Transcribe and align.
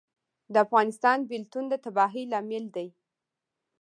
د 0.53 0.55
افغانستان 0.65 1.17
بیلتون 1.29 1.63
د 1.69 1.73
تباهۍ 1.83 2.23
لامل 2.31 2.65
دی 2.75 2.87